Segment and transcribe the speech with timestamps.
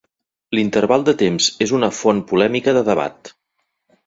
[0.59, 3.33] L'interval de temps es una font polèmica de debat.